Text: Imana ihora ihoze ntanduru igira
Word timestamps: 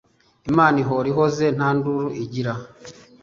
Imana 0.51 0.75
ihora 0.83 1.07
ihoze 1.13 1.45
ntanduru 1.57 2.07
igira 2.23 2.53